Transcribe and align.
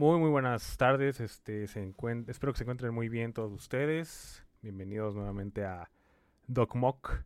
Muy, 0.00 0.18
muy 0.18 0.30
buenas 0.30 0.78
tardes. 0.78 1.20
Este, 1.20 1.66
se 1.66 1.94
espero 2.26 2.54
que 2.54 2.56
se 2.56 2.64
encuentren 2.64 2.94
muy 2.94 3.10
bien 3.10 3.34
todos 3.34 3.52
ustedes. 3.52 4.42
Bienvenidos 4.62 5.14
nuevamente 5.14 5.66
a 5.66 5.90
DocMock, 6.46 7.22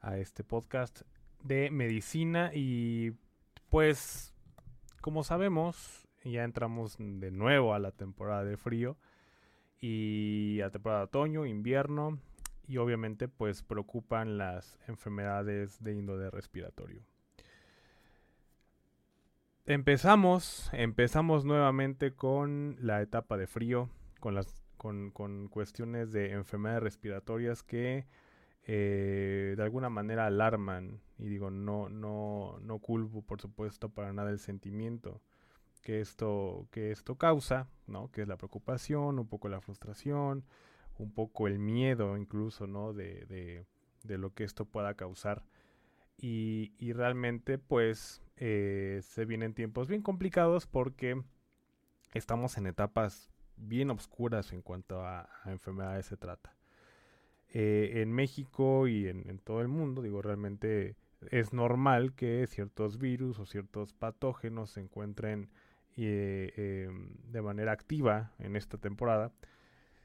a 0.00 0.18
este 0.18 0.42
podcast 0.42 1.02
de 1.44 1.70
medicina. 1.70 2.50
Y 2.52 3.12
pues, 3.70 4.34
como 5.00 5.22
sabemos, 5.22 6.08
ya 6.24 6.42
entramos 6.42 6.96
de 6.98 7.30
nuevo 7.30 7.72
a 7.72 7.78
la 7.78 7.92
temporada 7.92 8.42
de 8.42 8.56
frío 8.56 8.98
y 9.78 10.60
a 10.60 10.70
temporada 10.70 11.02
de 11.02 11.04
otoño, 11.04 11.46
invierno. 11.46 12.18
Y 12.66 12.78
obviamente, 12.78 13.28
pues 13.28 13.62
preocupan 13.62 14.38
las 14.38 14.76
enfermedades 14.88 15.80
de 15.80 15.94
índole 15.94 16.32
respiratorio. 16.32 17.04
Empezamos, 19.64 20.70
empezamos 20.72 21.44
nuevamente 21.44 22.14
con 22.16 22.76
la 22.80 23.00
etapa 23.00 23.36
de 23.36 23.46
frío, 23.46 23.88
con 24.18 24.34
las 24.34 24.60
con, 24.76 25.12
con 25.12 25.46
cuestiones 25.46 26.10
de 26.10 26.32
enfermedades 26.32 26.82
respiratorias 26.82 27.62
que 27.62 28.04
eh, 28.64 29.54
de 29.56 29.62
alguna 29.62 29.88
manera 29.88 30.26
alarman. 30.26 31.00
Y 31.16 31.28
digo 31.28 31.50
no 31.50 31.88
no 31.88 32.58
no 32.60 32.78
culpo 32.80 33.22
por 33.22 33.40
supuesto 33.40 33.88
para 33.88 34.12
nada 34.12 34.30
el 34.30 34.40
sentimiento 34.40 35.22
que 35.82 36.00
esto 36.00 36.66
que 36.72 36.90
esto 36.90 37.16
causa 37.16 37.68
no 37.86 38.10
que 38.10 38.22
es 38.22 38.28
la 38.28 38.36
preocupación 38.36 39.20
un 39.20 39.28
poco 39.28 39.48
la 39.48 39.60
frustración 39.60 40.44
un 40.98 41.12
poco 41.12 41.46
el 41.48 41.58
miedo 41.58 42.16
incluso 42.16 42.66
no 42.66 42.92
de, 42.92 43.26
de, 43.26 43.66
de 44.04 44.18
lo 44.18 44.32
que 44.34 44.44
esto 44.44 44.64
pueda 44.64 44.94
causar 44.94 45.42
y, 46.22 46.72
y 46.78 46.92
realmente 46.92 47.58
pues 47.58 48.22
eh, 48.36 49.00
se 49.02 49.24
vienen 49.24 49.54
tiempos 49.54 49.88
bien 49.88 50.02
complicados 50.02 50.66
porque 50.66 51.20
estamos 52.14 52.56
en 52.56 52.66
etapas 52.66 53.30
bien 53.56 53.90
oscuras 53.90 54.52
en 54.52 54.62
cuanto 54.62 55.04
a, 55.04 55.28
enfermedades 55.46 56.06
se 56.06 56.16
trata. 56.16 56.56
Eh, 57.48 58.00
en 58.02 58.12
México 58.12 58.86
y 58.86 59.08
en, 59.08 59.38
todo 59.40 59.60
el 59.60 59.68
mundo, 59.68 60.00
digo, 60.00 60.22
realmente 60.22 60.96
es 61.30 61.52
normal 61.52 62.14
que 62.14 62.46
ciertos 62.46 62.98
virus 62.98 63.38
o 63.40 63.44
ciertos 63.44 63.92
patógenos 63.92 64.70
se 64.70 64.80
encuentren 64.80 65.50
eh, 65.96 66.86
em, 66.88 67.10
de 67.30 67.42
manera 67.42 67.72
activa 67.72 68.32
en 68.38 68.56
esta 68.56 68.78
temporada. 68.78 69.32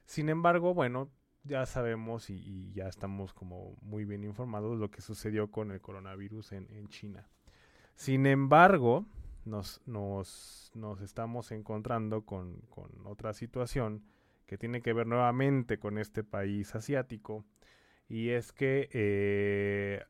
Sin 0.05 0.29
embargo, 0.29 0.73
bueno, 0.73 1.09
ya 1.47 1.65
sabemos 1.65 2.29
y, 2.29 2.71
ya 2.73 2.87
estamos 2.87 3.33
como 3.33 3.77
muy 3.81 4.05
bien 4.05 4.23
informados 4.23 4.77
lo 4.77 4.91
que 4.91 5.01
sucedió 5.01 5.49
con 5.49 5.71
el 5.71 5.81
coronavirus 5.81 6.51
en 6.53 6.87
China. 6.89 7.27
Sin 7.95 8.27
embargo, 8.27 9.07
nos, 9.47 9.81
nos, 9.85 11.01
estamos 11.01 11.51
encontrando 11.51 12.25
con, 12.25 12.61
con, 12.69 12.91
otra 13.05 13.33
situación 13.33 14.03
que 14.45 14.57
tiene 14.57 14.81
que 14.81 14.93
ver 14.93 15.07
nuevamente 15.07 15.79
con 15.79 15.97
este 15.97 16.23
país 16.23 16.75
asiático 16.75 17.45
y 18.07 18.29
es 18.29 18.51
que 18.51 18.89
eh, 18.93 20.03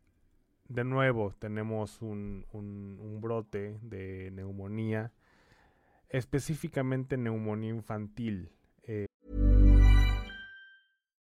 de 0.67 0.83
nuevo 0.83 1.33
tenemos 1.39 2.01
un, 2.01 2.45
un 2.51 3.19
brote 3.21 3.79
de 3.81 4.31
neumonía, 4.31 5.13
específicamente 6.09 7.17
neumonía 7.17 7.69
infantil. 7.69 8.51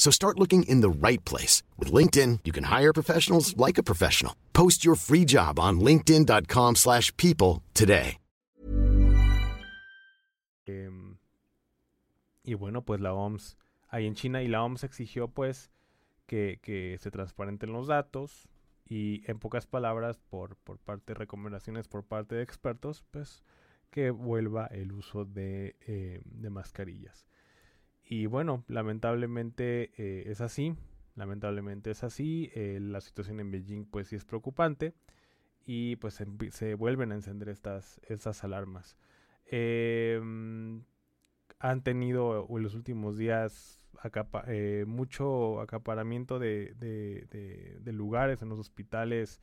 So 0.00 0.10
start 0.10 0.38
looking 0.38 0.62
in 0.62 0.80
the 0.80 0.88
right 0.88 1.22
place. 1.26 1.62
With 1.78 1.92
LinkedIn, 1.92 2.40
you 2.44 2.52
can 2.52 2.64
hire 2.64 2.94
professionals 2.94 3.54
like 3.58 3.76
a 3.76 3.82
professional. 3.82 4.34
Post 4.54 4.82
your 4.82 4.96
free 4.96 5.26
job 5.26 5.60
on 5.60 5.78
linkedin.com 5.78 6.76
slash 6.76 7.14
people 7.18 7.62
today. 7.74 8.16
Um, 10.66 11.18
y 12.44 12.54
bueno, 12.54 12.82
pues 12.82 13.00
la 13.00 13.12
OMS, 13.12 13.58
ahí 13.90 14.06
en 14.06 14.14
China, 14.14 14.42
y 14.42 14.48
la 14.48 14.62
OMS 14.62 14.84
exigió 14.84 15.28
pues 15.28 15.70
que, 16.26 16.60
que 16.62 16.96
se 16.98 17.10
transparenten 17.10 17.72
los 17.72 17.88
datos 17.88 18.48
y 18.88 19.22
en 19.26 19.38
pocas 19.38 19.66
palabras, 19.66 20.18
por, 20.30 20.56
por 20.56 20.78
parte 20.78 21.12
de 21.12 21.18
recomendaciones 21.18 21.88
por 21.88 22.04
parte 22.04 22.36
de 22.36 22.42
expertos, 22.42 23.04
pues 23.10 23.42
que 23.90 24.10
vuelva 24.10 24.66
el 24.66 24.92
uso 24.92 25.26
de, 25.26 25.76
eh, 25.86 26.22
de 26.24 26.50
mascarillas. 26.50 27.26
Y 28.12 28.26
bueno, 28.26 28.64
lamentablemente 28.66 29.92
eh, 29.96 30.24
es 30.26 30.40
así, 30.40 30.74
lamentablemente 31.14 31.92
es 31.92 32.02
así, 32.02 32.50
eh, 32.56 32.80
la 32.82 33.00
situación 33.00 33.38
en 33.38 33.52
Beijing 33.52 33.84
pues 33.84 34.08
sí 34.08 34.16
es 34.16 34.24
preocupante 34.24 34.94
y 35.64 35.94
pues 35.94 36.20
se, 36.50 36.74
vuelven 36.74 37.12
a 37.12 37.14
encender 37.14 37.48
estas, 37.48 38.00
estas 38.08 38.42
alarmas. 38.42 38.96
Em, 39.46 40.82
han 41.60 41.82
tenido 41.84 42.48
en 42.50 42.62
los 42.64 42.74
últimos 42.74 43.16
días 43.16 43.78
mucho 44.86 45.60
acaparamiento 45.60 46.40
de, 46.40 46.74
de, 46.80 47.78
de, 47.80 47.92
lugares 47.92 48.42
en 48.42 48.48
los 48.48 48.58
hospitales 48.58 49.40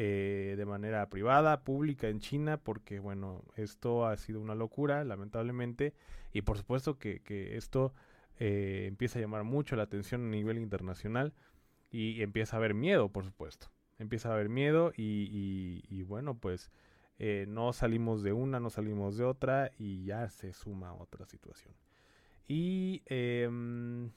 eh, 0.00 0.54
de 0.56 0.64
manera 0.64 1.08
privada, 1.08 1.64
pública 1.64 2.08
en 2.08 2.20
China, 2.20 2.56
porque 2.56 3.00
bueno, 3.00 3.42
esto 3.56 4.06
ha 4.06 4.16
sido 4.16 4.40
una 4.40 4.54
locura, 4.54 5.02
lamentablemente, 5.02 5.92
y 6.32 6.42
por 6.42 6.58
supuesto 6.58 6.98
que, 6.98 7.22
esto 7.56 7.94
eh, 8.38 8.86
empieza 8.86 9.18
a 9.18 9.22
llamar 9.22 9.44
mucho 9.44 9.76
la 9.76 9.84
atención 9.84 10.26
a 10.26 10.30
nivel 10.30 10.58
internacional 10.58 11.32
y 11.90 12.22
empieza 12.22 12.56
a 12.56 12.58
haber 12.58 12.74
miedo, 12.74 13.08
por 13.08 13.24
supuesto. 13.24 13.70
Empieza 13.98 14.28
a 14.28 14.34
haber 14.34 14.48
miedo 14.48 14.92
y, 14.96 16.02
bueno, 16.04 16.38
pues 16.38 16.70
eh, 17.18 17.46
no 17.48 17.72
salimos 17.72 18.22
de 18.22 18.32
una, 18.32 18.60
no 18.60 18.70
salimos 18.70 19.16
de 19.16 19.24
otra 19.24 19.72
y 19.76 20.04
ya 20.04 20.28
se 20.28 20.52
suma 20.52 20.94
otra 20.94 21.26
situación. 21.26 21.74
Y 22.46 23.02
em, 23.06 24.10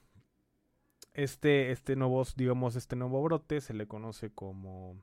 este, 1.14 1.72
este 1.72 1.96
nuevo, 1.96 2.22
digamos, 2.36 2.76
este 2.76 2.96
nuevo 2.96 3.22
brote 3.22 3.60
se 3.60 3.74
le 3.74 3.86
conoce 3.86 4.30
como 4.30 4.96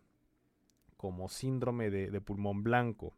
como 0.99 1.29
síndrome 1.29 1.89
de, 1.89 2.19
pulmón 2.19 2.61
blanco. 2.61 3.15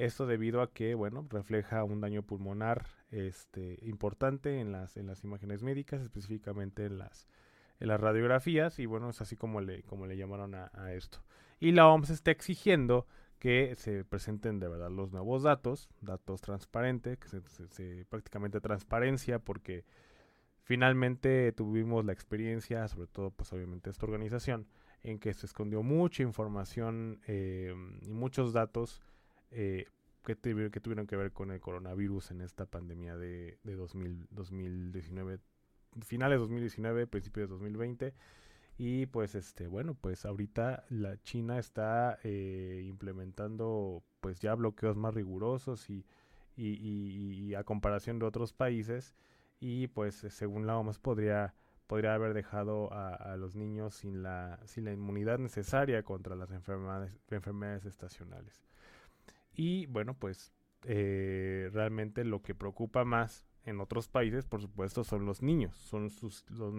Esto 0.00 0.26
debido 0.26 0.62
a 0.62 0.72
que, 0.72 0.94
bueno, 0.94 1.26
refleja 1.28 1.84
un 1.84 2.00
daño 2.00 2.22
pulmonar 2.22 2.86
este, 3.10 3.78
importante 3.82 4.58
en 4.58 4.72
las, 4.72 4.96
en 4.96 5.06
las 5.06 5.22
imágenes 5.24 5.62
médicas, 5.62 6.00
específicamente 6.00 6.86
en 6.86 6.96
las, 6.96 7.28
en 7.80 7.88
las 7.88 8.00
radiografías, 8.00 8.78
y 8.78 8.86
bueno, 8.86 9.10
es 9.10 9.20
así 9.20 9.36
como 9.36 9.60
le, 9.60 9.82
como 9.82 10.06
le 10.06 10.16
llamaron 10.16 10.54
a, 10.54 10.92
esto. 10.94 11.22
Y 11.58 11.72
la 11.72 11.86
OMS 11.86 12.08
está 12.08 12.30
exigiendo 12.30 13.06
que 13.38 13.74
se 13.76 14.06
presenten 14.06 14.58
de 14.58 14.68
verdad 14.68 14.90
los 14.90 15.12
nuevos 15.12 15.42
datos, 15.42 15.90
datos 16.00 16.40
transparentes, 16.40 17.18
que 17.18 17.28
se, 17.28 18.06
prácticamente 18.06 18.60
transparencia, 18.62 19.38
porque 19.38 19.84
Finalmente 20.62 21.50
tuvimos 21.50 22.04
la 22.04 22.12
experiencia, 22.12 22.86
sobre 22.86 23.08
todo 23.08 23.30
pues 23.32 23.52
obviamente 23.52 23.90
esta 23.90 24.06
organización, 24.06 24.68
en 25.02 25.18
que 25.18 25.34
se 25.34 25.46
escondió 25.46 25.82
mucha 25.82 26.22
información 26.22 27.20
eh, 27.26 27.74
y 28.02 28.12
muchos 28.12 28.52
datos 28.52 29.02
eh, 29.50 29.86
que, 30.24 30.36
que, 30.36 30.80
tuvieron 30.80 31.06
que 31.06 31.16
ver 31.16 31.32
con 31.32 31.50
el 31.50 31.60
coronavirus 31.60 32.30
en 32.30 32.40
esta 32.42 32.66
pandemia 32.66 33.16
de, 33.16 33.58
de 33.62 33.74
2019, 33.74 35.40
finales 36.02 36.36
de 36.36 36.40
2019, 36.40 37.06
principios 37.06 37.48
de 37.48 37.52
2020. 37.54 38.14
Y 38.82 39.04
pues 39.04 39.34
este, 39.34 39.66
bueno, 39.66 39.94
pues 39.94 40.24
ahorita 40.24 40.84
la 40.88 41.20
China 41.22 41.58
está 41.58 42.18
eh, 42.24 42.82
implementando 42.86 44.02
pues 44.22 44.40
ya 44.40 44.54
bloqueos 44.54 44.96
más 44.96 45.12
rigurosos 45.12 45.90
y, 45.90 46.06
a 47.54 47.64
comparación 47.64 48.18
de 48.18 48.24
otros 48.24 48.54
países. 48.54 49.14
Y 49.60 49.88
pues 49.88 50.14
según 50.30 50.66
la 50.66 50.78
OMS 50.78 50.98
podría, 50.98 51.54
podría 51.86 52.14
haber 52.14 52.32
dejado 52.32 52.90
a, 52.90 53.36
los 53.36 53.54
niños 53.54 53.96
sin 53.96 54.22
la, 54.22 54.58
sin 54.64 54.86
la 54.86 54.92
inmunidad 54.92 55.38
necesaria 55.38 56.02
contra 56.02 56.34
las 56.34 56.50
enfermedades, 56.50 57.14
enfermedades 57.28 57.84
estacionales. 57.84 58.62
Y 59.60 59.84
bueno, 59.84 60.14
pues 60.14 60.54
eh, 60.84 61.68
realmente 61.74 62.24
lo 62.24 62.40
que 62.40 62.54
preocupa 62.54 63.04
más 63.04 63.46
en 63.66 63.78
otros 63.82 64.08
países, 64.08 64.46
por 64.46 64.62
supuesto, 64.62 65.04
son 65.04 65.26
los 65.26 65.42
niños, 65.42 65.76
son 65.76 66.08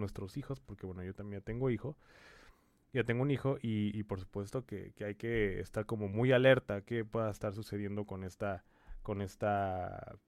nuestros 0.00 0.36
hijos, 0.36 0.58
porque 0.58 0.84
bueno, 0.84 1.04
yo 1.04 1.14
también 1.14 1.42
tengo 1.42 1.70
hijo, 1.70 1.96
ya 2.92 3.04
tengo 3.04 3.22
un 3.22 3.30
hijo 3.30 3.56
y, 3.62 4.02
por 4.02 4.18
supuesto 4.18 4.66
que, 4.66 4.92
hay 4.98 5.14
que 5.14 5.60
estar 5.60 5.86
como 5.86 6.08
muy 6.08 6.32
alerta 6.32 6.80
que 6.80 7.04
pueda 7.04 7.30
estar 7.30 7.54
sucediendo 7.54 8.04
con 8.04 8.24
esta, 8.24 8.64
con 9.04 9.22
esta, 9.22 10.18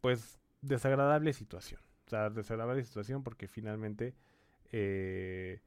pues, 0.00 0.40
desagradable 0.62 1.32
situación. 1.32 1.80
O 2.08 2.10
sea, 2.10 2.28
desagradable 2.28 2.82
situación 2.82 3.22
porque 3.22 3.46
finalmente, 3.46 4.16
eh, 4.72 5.60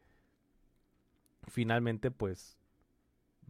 finalmente, 1.47 2.11
pues, 2.11 2.57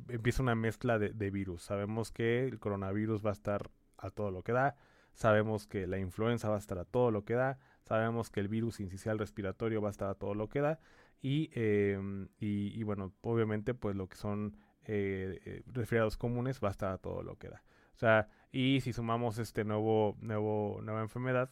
empieza 0.09 0.43
una 0.43 0.55
mezcla 0.55 0.99
de, 0.99 1.31
virus. 1.31 1.63
Sabemos 1.63 2.11
que 2.11 2.45
el 2.45 2.59
coronavirus 2.59 3.25
va 3.25 3.29
a 3.29 3.33
estar 3.33 3.69
a 3.97 4.09
todo 4.09 4.31
lo 4.31 4.43
que 4.43 4.51
da 4.51 4.75
sabemos 5.13 5.67
que 5.67 5.87
la 5.87 5.99
influenza 5.99 6.49
va 6.49 6.55
a 6.55 6.59
estar 6.59 6.77
a 6.77 6.85
todo 6.85 7.11
lo 7.11 7.23
que 7.23 7.35
da, 7.35 7.59
sabemos 7.83 8.29
que 8.29 8.39
el 8.39 8.47
virus 8.47 8.79
incisional 8.79 9.19
respiratorio 9.19 9.81
va 9.81 9.89
a 9.89 9.91
estar 9.91 10.09
a 10.09 10.15
todo 10.15 10.33
lo 10.33 10.49
que 10.49 10.61
da 10.61 10.79
y, 11.21 11.49
em, 11.53 12.29
y, 12.39 12.83
bueno, 12.83 13.13
obviamente 13.21 13.73
pues 13.73 13.95
lo 13.95 14.07
que 14.09 14.17
son 14.17 14.57
eh, 14.85 15.39
eh, 15.45 15.63
resfriados 15.67 16.17
comunes 16.17 16.59
va 16.61 16.67
a 16.69 16.71
estar 16.71 16.91
a 16.91 16.97
todo 16.97 17.23
lo 17.23 17.37
que 17.37 17.49
da. 17.49 17.63
O 17.95 17.97
sea, 17.97 18.27
y 18.51 18.81
si 18.81 18.91
sumamos 18.91 19.37
este 19.37 19.63
nuevo, 19.63 20.17
nuevo, 20.19 20.81
nueva 20.83 21.01
enfermedad, 21.01 21.49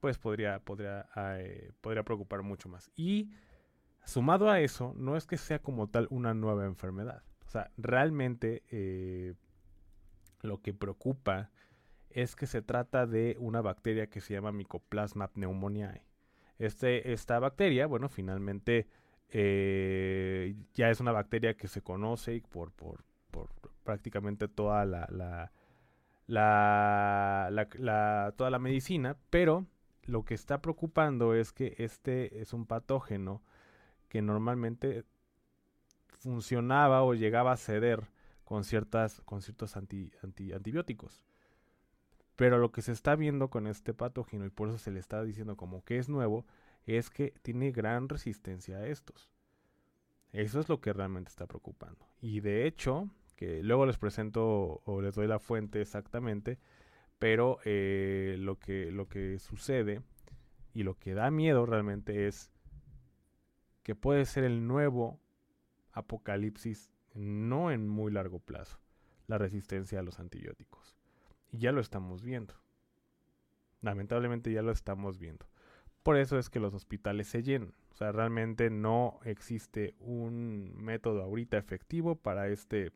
pues 0.00 0.18
podría, 0.18 0.60
podría, 0.60 1.08
eh, 1.16 1.72
podría 1.80 2.02
preocupar 2.04 2.42
mucho 2.42 2.68
más. 2.68 2.90
Y 2.96 3.30
sumado 4.04 4.48
a 4.48 4.60
eso, 4.60 4.94
no 4.96 5.16
es 5.16 5.26
que 5.26 5.36
sea 5.36 5.60
como 5.60 5.88
tal 5.88 6.06
una 6.10 6.34
nueva 6.34 6.64
enfermedad. 6.64 7.22
Sea, 7.52 7.70
realmente 7.76 8.62
lo 10.40 10.62
que 10.62 10.72
preocupa 10.72 11.50
es 12.08 12.34
que 12.34 12.46
se 12.46 12.62
trata 12.62 13.06
de 13.06 13.36
una 13.38 13.60
bacteria 13.60 14.06
que 14.06 14.22
se 14.22 14.32
llama 14.32 14.52
Mycoplasma 14.52 15.28
pneumoniae. 15.28 16.02
Este, 16.58 17.12
esta 17.12 17.38
bacteria, 17.38 17.86
bueno, 17.86 18.08
finalmente 18.08 18.88
eh, 19.28 20.54
ya 20.72 20.88
es 20.88 21.00
una 21.00 21.12
bacteria 21.12 21.54
que 21.54 21.68
se 21.68 21.82
conoce 21.82 22.42
por, 22.48 22.72
por, 22.72 23.04
por 23.30 23.50
prácticamente 23.84 24.48
toda 24.48 24.86
la, 24.86 25.06
la, 25.10 25.52
la, 26.28 28.32
toda 28.34 28.50
la 28.50 28.58
medicina, 28.58 29.18
pero 29.28 29.66
lo 30.04 30.24
que 30.24 30.32
está 30.32 30.62
preocupando 30.62 31.34
es 31.34 31.52
que 31.52 31.74
este 31.76 32.40
es 32.40 32.54
un 32.54 32.64
patógeno 32.64 33.42
que 34.08 34.22
normalmente 34.22 35.04
funcionaba 36.22 37.02
o 37.02 37.14
llegaba 37.14 37.52
a 37.52 37.56
ceder 37.56 38.08
con 38.44 38.64
ciertas 38.64 39.20
con 39.22 39.42
ciertos 39.42 39.76
anti, 39.76 40.12
antibióticos. 40.22 41.22
Pero 42.36 42.58
lo 42.58 42.72
que 42.72 42.82
se 42.82 42.92
está 42.92 43.14
viendo 43.14 43.50
con 43.50 43.66
este 43.66 43.92
patógeno, 43.92 44.46
y 44.46 44.50
por 44.50 44.68
eso 44.68 44.78
se 44.78 44.90
le 44.90 45.00
está 45.00 45.22
diciendo 45.22 45.56
como 45.56 45.84
que 45.84 45.98
es 45.98 46.08
nuevo, 46.08 46.46
es 46.86 47.10
que 47.10 47.34
tiene 47.42 47.72
gran 47.72 48.08
resistencia 48.08 48.78
a 48.78 48.86
estos. 48.86 49.30
Eso 50.32 50.60
es 50.60 50.68
lo 50.68 50.80
que 50.80 50.92
realmente 50.92 51.28
está 51.28 51.46
preocupando. 51.46 52.06
Y 52.20 52.40
de 52.40 52.66
hecho, 52.66 53.10
que 53.36 53.62
luego 53.62 53.86
les 53.86 53.98
presento 53.98 54.80
o 54.84 55.02
les 55.02 55.14
doy 55.14 55.26
la 55.26 55.38
fuente 55.38 55.80
exactamente, 55.80 56.58
pero 57.18 57.58
eh, 57.64 58.36
lo, 58.38 58.58
que, 58.58 58.90
lo 58.90 59.08
que 59.08 59.38
sucede 59.38 60.02
y 60.72 60.84
lo 60.84 60.98
que 60.98 61.14
da 61.14 61.30
miedo 61.30 61.66
realmente 61.66 62.26
es 62.26 62.50
que 63.82 63.94
puede 63.94 64.24
ser 64.24 64.44
el 64.44 64.66
nuevo 64.66 65.21
apocalipsis 65.92 66.90
no 67.14 67.70
en 67.70 67.88
muy 67.88 68.12
largo 68.12 68.38
plazo, 68.38 68.78
la 69.26 69.38
resistencia 69.38 70.00
a 70.00 70.02
los 70.02 70.18
antibióticos. 70.18 70.96
Y 71.50 71.58
ya 71.58 71.72
lo 71.72 71.80
estamos 71.80 72.22
viendo. 72.22 72.54
Lamentablemente 73.80 74.52
ya 74.52 74.62
lo 74.62 74.72
estamos 74.72 75.18
viendo. 75.18 75.46
Por 76.02 76.16
eso 76.16 76.38
es 76.38 76.50
que 76.50 76.60
los 76.60 76.74
hospitales 76.74 77.28
se 77.28 77.42
llenan. 77.42 77.74
O 77.90 77.94
sea, 77.94 78.10
realmente 78.10 78.70
no 78.70 79.20
existe 79.24 79.94
un 79.98 80.72
método 80.76 81.22
ahorita 81.22 81.58
efectivo 81.58 82.16
para 82.16 82.48
este, 82.48 82.92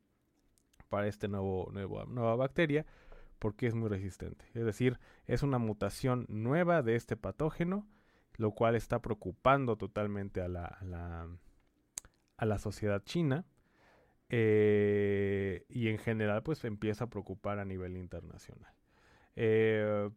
para 0.88 1.06
este 1.06 1.28
nuevo, 1.28 1.69
nuevo, 1.72 2.04
nueva 2.06 2.34
bacteria 2.37 2.87
porque 3.38 3.66
es 3.66 3.75
muy 3.75 3.88
resistente. 3.88 4.44
Es 4.54 4.64
decir, 4.64 4.99
es 5.26 5.42
una 5.42 5.58
mutación 5.58 6.26
nueva 6.28 6.82
de 6.82 6.96
este 6.96 7.16
patógeno, 7.16 7.87
lo 8.37 8.52
cual 8.52 8.75
está 8.75 9.00
preocupando 9.00 9.76
totalmente 9.76 10.40
a 10.40 10.49
la, 10.49 10.64
a 10.64 10.84
la, 10.84 11.28
a 12.36 12.46
la 12.46 12.58
sociedad 12.58 13.02
china 13.04 13.44
eh, 14.28 15.64
y 15.68 15.88
en 15.88 15.98
general 15.98 16.42
pues 16.42 16.64
empieza 16.64 17.04
a 17.04 17.10
preocupar 17.10 17.58
a 17.58 17.64
nivel 17.64 17.96
internacional. 17.96 18.72
Eh, 19.36 20.10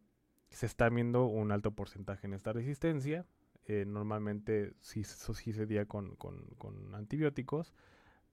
se 0.50 0.66
está 0.66 0.88
viendo 0.88 1.26
un 1.26 1.52
alto 1.52 1.70
porcentaje 1.72 2.26
en 2.26 2.34
esta 2.34 2.52
resistencia. 2.52 3.24
Eh, 3.66 3.84
normalmente 3.86 4.72
sí, 4.80 5.04
se 5.04 5.66
día 5.66 5.86
con, 5.86 6.16
con, 6.16 6.94
antibióticos, 6.94 7.72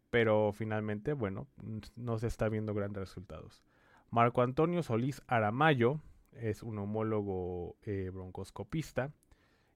pero 0.10 0.52
finalmente, 0.52 1.14
bueno, 1.14 1.48
no 1.96 2.18
se 2.18 2.28
está 2.28 2.50
viendo 2.50 2.74
grandes 2.74 3.02
resultados. 3.02 3.64
Marco 4.10 4.42
Antonio 4.42 4.82
Solís 4.82 5.22
Aramayo 5.28 6.02
es 6.32 6.64
un 6.64 6.80
homólogo 6.80 7.76
broncoscopista 8.14 9.12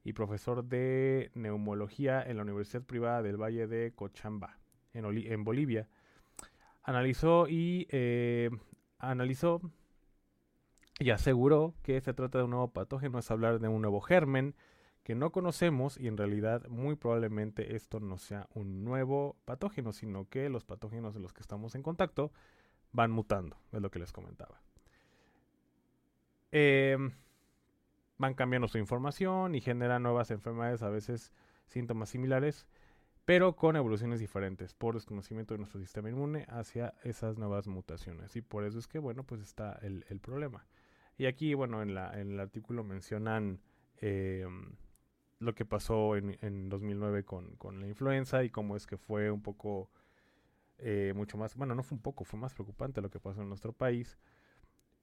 y 0.03 0.13
profesor 0.13 0.63
de 0.63 1.31
neumología 1.35 2.23
en 2.23 2.37
la 2.37 2.43
Universidad 2.43 2.83
Privada 2.83 3.21
del 3.21 3.41
Valle 3.41 3.67
de 3.67 3.93
Cochamba 3.93 4.57
en, 4.93 5.43
Bolivia, 5.43 5.87
analizó 6.83 7.47
y 7.47 7.87
eh, 7.91 8.49
analizó 8.97 9.61
y 10.99 11.09
aseguró 11.09 11.73
que 11.81 11.99
se 12.01 12.13
trata 12.13 12.39
de 12.39 12.43
un 12.43 12.51
nuevo 12.51 12.71
patógeno, 12.71 13.19
es 13.19 13.31
hablar 13.31 13.59
de 13.59 13.67
un 13.67 13.81
nuevo 13.81 14.01
germen 14.01 14.55
que 15.03 15.15
no 15.15 15.31
conocemos 15.31 15.99
y 15.99 16.07
en 16.07 16.17
realidad 16.17 16.67
muy 16.67 16.95
probablemente 16.95 17.75
esto 17.75 17.99
no 17.99 18.17
sea 18.17 18.47
un 18.53 18.83
nuevo 18.83 19.35
patógeno, 19.45 19.93
sino 19.93 20.29
que 20.29 20.49
los 20.49 20.63
patógenos 20.63 21.13
de 21.13 21.19
los 21.19 21.33
que 21.33 21.41
estamos 21.41 21.73
en 21.75 21.81
contacto 21.81 22.31
van 22.91 23.11
mutando, 23.11 23.57
es 23.71 23.81
lo 23.81 23.89
que 23.89 23.99
les 23.99 24.11
comentaba. 24.11 24.61
Em, 26.51 27.11
van 28.21 28.35
cambiando 28.35 28.69
su 28.69 28.77
información 28.77 29.55
y 29.55 29.61
generan 29.61 30.03
nuevas 30.03 30.31
enfermedades, 30.31 30.81
a 30.81 30.89
veces 30.89 31.33
síntomas 31.67 32.09
similares 32.09 32.67
pero 33.25 33.55
con 33.55 33.75
evoluciones 33.75 34.19
diferentes 34.19 34.73
por 34.73 34.95
desconocimiento 34.95 35.53
de 35.53 35.59
nuestro 35.59 35.79
sistema 35.79 36.09
inmune 36.09 36.45
hacia 36.49 36.93
esas 37.03 37.37
nuevas 37.37 37.67
mutaciones. 37.67 38.35
Y 38.35 38.41
por 38.41 38.65
eso 38.65 38.79
es 38.79 38.87
que, 38.87 38.99
bueno, 38.99 39.23
pues 39.23 39.41
está 39.41 39.79
el, 39.83 40.03
problema. 40.19 40.65
Y 41.17 41.27
aquí, 41.27 41.53
bueno, 41.53 41.81
en, 41.81 41.93
la, 41.93 42.19
en 42.19 42.31
el 42.31 42.39
artículo 42.39 42.83
mencionan 42.83 43.61
em, 43.97 44.75
lo 45.39 45.53
que 45.53 45.65
pasó 45.65 46.15
en, 46.15 46.37
en 46.41 46.69
2009 46.69 47.23
con, 47.23 47.55
con, 47.57 47.79
la 47.79 47.87
influenza 47.87 48.43
y 48.43 48.49
cómo 48.49 48.75
es 48.75 48.87
que 48.87 48.97
fue 48.97 49.29
un 49.29 49.41
poco, 49.41 49.89
eh, 50.79 51.13
mucho 51.15 51.37
más, 51.37 51.55
bueno, 51.55 51.75
no 51.75 51.83
fue 51.83 51.97
un 51.97 52.01
poco, 52.01 52.23
fue 52.23 52.39
más 52.39 52.53
preocupante 52.53 53.01
lo 53.01 53.09
que 53.09 53.19
pasó 53.19 53.41
en 53.41 53.49
nuestro 53.49 53.71
país. 53.71 54.17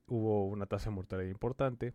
Hubo 0.07 0.47
una 0.49 0.67
tasa 0.67 0.91
de 0.91 0.97
mortalidad 0.97 1.31
importante 1.31 1.95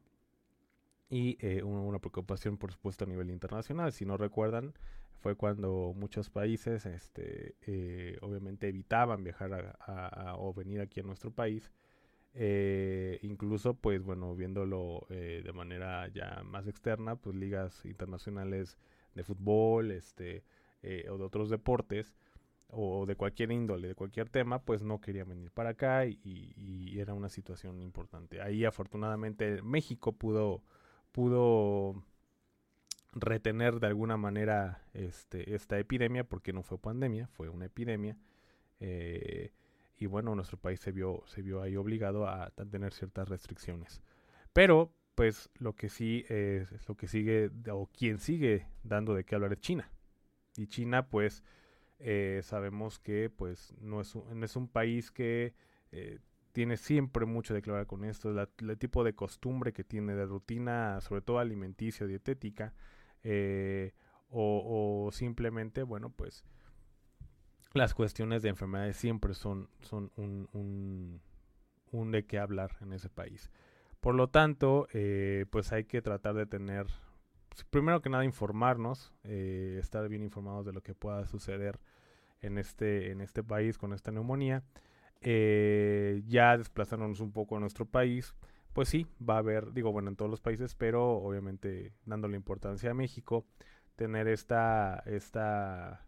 y 1.14 1.38
eh, 1.42 1.62
una 1.62 2.00
preocupación, 2.00 2.58
por 2.58 2.72
supuesto, 2.72 3.06
a 3.06 3.08
nivel 3.08 3.30
internacional. 3.30 3.94
Si 3.94 4.04
no 4.04 4.18
recuerdan, 4.18 4.74
fue 5.20 5.36
cuando 5.36 5.94
muchos 5.96 6.32
países, 6.32 6.88
este, 6.88 7.54
eh, 7.68 8.18
obviamente, 8.22 8.68
evitaban 8.68 9.24
viajar 9.24 9.78
a, 9.80 10.36
o 10.40 10.56
venir 10.56 10.82
aquí 10.82 11.02
a 11.02 11.04
nuestro 11.04 11.30
país. 11.30 11.72
Eh, 12.34 13.20
incluso, 13.22 13.76
pues 13.76 14.02
bueno, 14.02 14.36
viéndolo 14.36 15.06
de 15.08 15.54
manera 15.54 16.08
ya 16.08 16.42
más 16.44 16.66
externa, 16.66 17.16
pues 17.16 17.36
ligas 17.36 17.86
internacionales 17.86 18.80
de 19.14 19.24
fútbol, 19.24 19.92
este, 19.92 20.44
o 20.82 21.18
de 21.20 21.24
otros 21.24 21.52
deportes, 21.52 22.16
o 22.70 23.06
de 23.06 23.16
cualquier 23.16 23.52
índole, 23.52 23.88
de 23.88 23.94
cualquier 23.94 24.30
tema, 24.30 24.64
pues 24.64 24.82
no 24.82 25.00
querían 25.00 25.30
venir 25.30 25.52
para 25.52 25.70
acá 25.70 26.08
y, 26.08 26.20
y 26.26 27.00
era 27.00 27.14
una 27.14 27.30
situación 27.30 27.84
importante. 27.84 28.42
Ahí 28.42 28.66
afortunadamente 28.66 29.62
México 29.62 30.14
pudo 30.14 30.64
pudo 31.14 32.04
retener 33.14 33.80
de 33.80 33.88
alguna 33.88 34.18
manera 34.18 34.82
este, 34.94 35.56
esta 35.56 35.80
epidemia, 35.80 36.26
porque 36.26 36.52
no 36.52 36.64
fue 36.64 36.78
pandemia, 36.78 37.28
fue 37.28 37.48
una 37.48 37.66
epidemia. 37.66 38.18
Eh, 38.82 39.54
y 39.98 40.08
bueno, 40.08 40.36
nuestro 40.36 40.58
país 40.58 40.82
se 40.82 40.92
vio, 40.92 41.24
se 41.28 41.42
vio 41.42 41.62
ahí 41.62 41.78
obligado 41.78 42.28
a, 42.28 42.50
tener 42.50 42.92
ciertas 42.94 43.30
restricciones. 43.30 44.02
Pero, 44.52 44.92
pues, 45.16 45.50
lo 45.60 45.74
que 45.74 45.88
sí 45.88 46.26
es, 46.28 46.70
lo 46.90 46.96
que 46.96 47.08
sigue, 47.08 47.52
o 47.72 47.88
quien 47.88 48.18
sigue 48.18 48.68
dando 48.84 49.14
de 49.14 49.24
qué 49.24 49.36
hablar 49.36 49.54
es 49.54 49.62
China. 49.62 49.90
Y 50.58 50.68
China, 50.68 51.08
pues, 51.08 51.44
eh, 52.00 52.42
sabemos 52.44 53.00
que, 53.00 53.30
pues, 53.30 53.74
no 53.80 54.02
es 54.02 54.16
un, 54.16 54.44
es 54.44 54.56
un 54.56 54.68
país 54.68 55.12
que 55.12 55.54
eh, 55.92 56.20
tiene 56.54 56.78
siempre 56.78 57.26
mucho 57.26 57.54
de 57.54 57.62
clavar 57.62 57.88
con 57.88 58.06
esto, 58.06 58.30
el 58.30 58.78
tipo 58.78 59.04
de 59.04 59.14
costumbre 59.14 59.74
que 59.74 59.84
tiene 59.84 60.16
de 60.16 60.26
rutina, 60.26 61.02
sobre 61.02 61.22
todo 61.22 61.40
alimenticia, 61.40 62.06
dietética, 62.06 62.74
eh, 63.24 63.94
o, 64.30 65.10
simplemente, 65.12 65.84
bueno, 65.84 66.10
pues 66.10 66.44
las 67.74 67.94
cuestiones 67.94 68.44
de 68.44 68.50
enfermedades 68.50 68.98
siempre 68.98 69.34
son, 69.34 69.68
son 69.82 70.12
un, 70.16 71.20
un, 71.92 72.12
de 72.12 72.26
qué 72.26 72.38
hablar 72.40 72.78
en 72.82 72.94
ese 72.94 73.10
país. 73.10 73.50
Por 74.00 74.16
lo 74.16 74.30
tanto, 74.30 74.88
eh, 74.94 75.46
pues 75.50 75.72
hay 75.72 75.86
que 75.86 76.02
tratar 76.02 76.36
de 76.36 76.46
tener, 76.46 76.86
primero 77.72 78.02
que 78.02 78.10
nada, 78.10 78.26
informarnos, 78.26 79.12
eh, 79.24 79.78
estar 79.80 80.08
bien 80.08 80.22
informados 80.22 80.66
de 80.66 80.74
lo 80.74 80.82
que 80.82 80.94
pueda 80.94 81.26
suceder 81.26 81.80
en 82.42 82.58
este, 82.58 83.12
en 83.12 83.22
este 83.22 83.44
país 83.44 83.78
con 83.78 83.94
esta 83.94 84.12
neumonía. 84.12 84.64
Ya 85.24 86.58
desplazándonos 86.58 87.20
un 87.20 87.32
poco 87.32 87.58
a 87.58 87.60
nuestro 87.60 87.86
país, 87.86 88.36
pues 88.74 88.90
sí, 88.90 89.08
va 89.28 89.36
a 89.36 89.40
haber, 89.40 89.72
digo, 89.72 89.92
bueno, 89.92 90.10
en 90.10 90.16
todos 90.16 90.32
los 90.32 90.42
países, 90.42 90.76
pero 90.76 91.18
obviamente 91.18 91.94
dándole 92.06 92.36
importancia 92.36 92.92
a 92.92 92.94
México, 92.94 93.46
tener 93.96 94.28
esta, 94.28 95.04
esta, 95.06 96.08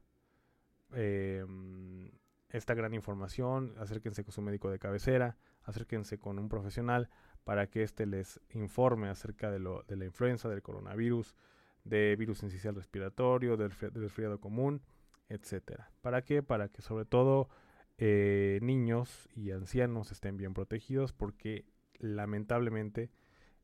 em, 0.93 2.11
esta 2.49 2.73
gran 2.73 2.93
información, 2.93 3.75
acérquense 3.77 4.23
con 4.23 4.31
su 4.31 4.41
médico 4.41 4.69
de 4.71 4.79
cabecera, 4.79 5.37
acérquense 5.63 6.17
con 6.19 6.39
un 6.39 6.49
profesional 6.49 7.09
para 7.43 7.67
que 7.67 7.83
éste 7.83 8.07
les 8.07 8.39
informe 8.49 9.09
acerca 9.09 9.51
de, 9.51 9.59
la 9.59 10.05
influenza, 10.05 10.49
del 10.49 10.63
coronavirus, 10.63 11.35
de 11.83 12.15
virus 12.17 12.41
incisional 12.41 12.75
respiratorio, 12.75 13.57
del, 13.57 13.71
resfriado 13.71 14.39
común, 14.39 14.81
etcétera. 15.29 15.91
¿Para 16.01 16.23
qué? 16.23 16.41
Para 16.41 16.69
que 16.69 16.81
sobre 16.81 17.05
todo 17.05 17.49
eh, 17.97 18.59
niños 18.61 19.29
y 19.35 19.51
ancianos 19.51 20.11
estén 20.11 20.37
bien 20.37 20.53
protegidos 20.53 21.13
porque 21.13 21.65
lamentablemente 21.99 23.09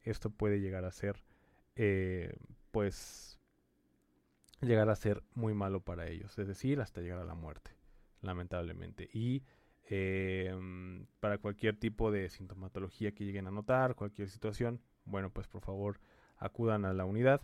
esto 0.04 0.30
puede 0.30 0.60
llegar 0.60 0.86
a 0.86 0.92
ser, 0.92 1.24
eh, 1.76 2.36
pues, 2.72 3.40
llegar 4.62 4.90
a 4.90 4.96
ser 4.96 5.24
muy 5.34 5.54
malo 5.54 5.82
para 5.82 6.08
ellos, 6.08 6.38
es 6.40 6.48
decir, 6.48 6.80
hasta 6.82 7.02
llegar 7.02 7.20
a 7.20 7.26
la 7.26 7.36
muerte, 7.36 7.72
lamentablemente. 8.22 9.10
Y 9.12 9.44
em, 9.86 11.08
para 11.20 11.38
cualquier 11.38 11.78
tipo 11.78 12.12
de 12.12 12.30
sintomatología 12.30 13.12
que 13.14 13.26
lleguen 13.26 13.48
a 13.48 13.52
notar, 13.52 13.96
cualquier 13.96 14.30
situación, 14.30 14.82
bueno, 15.06 15.32
pues 15.32 15.48
por 15.48 15.62
favor 15.62 16.00
acudan 16.38 16.86
a 16.86 16.94
la 16.94 17.06
unidad. 17.06 17.42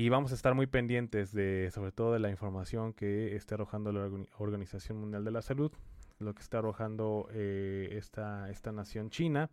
Y 0.00 0.08
vamos 0.08 0.32
a 0.32 0.34
estar 0.34 0.54
muy 0.54 0.66
pendientes 0.66 1.30
de, 1.30 1.70
sobre 1.70 1.92
todo, 1.92 2.14
de 2.14 2.20
la 2.20 2.30
información 2.30 2.94
que 2.94 3.36
esté 3.36 3.52
arrojando 3.52 3.92
la 3.92 4.08
Organización 4.38 4.96
Mundial 4.96 5.26
de 5.26 5.30
la 5.30 5.42
Salud, 5.42 5.70
lo 6.18 6.34
que 6.34 6.40
está 6.40 6.60
arrojando 6.60 7.28
eh, 7.34 7.90
esta, 7.92 8.48
esta 8.48 8.72
nación 8.72 9.10
china 9.10 9.50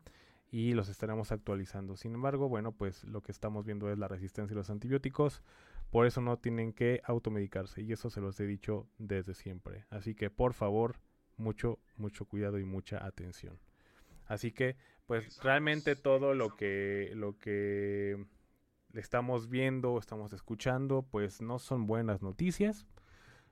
y 0.49 0.71
los 0.71 0.87
estaremos 0.87 1.33
actualizando. 1.33 1.97
Sin 1.97 2.13
embargo, 2.13 2.47
bueno, 2.47 2.71
pues 2.71 3.03
lo 3.03 3.21
que 3.21 3.33
estamos 3.33 3.65
viendo 3.65 3.91
es 3.91 3.97
la 3.97 4.07
resistencia 4.07 4.53
a 4.53 4.59
los 4.59 4.69
antibióticos, 4.69 5.43
por 5.91 6.05
eso 6.05 6.21
no 6.21 6.37
tienen 6.37 6.71
que 6.71 7.01
automedicarse 7.03 7.81
y 7.81 7.91
eso 7.91 8.09
se 8.09 8.21
los 8.21 8.39
he 8.39 8.45
dicho 8.45 8.87
desde 8.99 9.33
siempre. 9.33 9.83
Así 9.89 10.15
que 10.15 10.29
por 10.29 10.53
favor, 10.53 10.95
mucho, 11.35 11.77
mucho 11.97 12.23
cuidado 12.23 12.57
y 12.57 12.63
mucha 12.63 13.05
atención. 13.05 13.59
Así 14.27 14.53
que, 14.53 14.77
pues 15.07 15.43
realmente 15.43 15.97
todo 15.97 16.33
lo 16.33 16.55
que, 16.55 17.11
lo 17.15 17.37
que 17.37 18.25
estamos 18.97 19.49
viendo, 19.49 19.97
estamos 19.97 20.33
escuchando, 20.33 21.03
pues 21.09 21.41
no 21.41 21.59
son 21.59 21.87
buenas 21.87 22.21
noticias. 22.21 22.87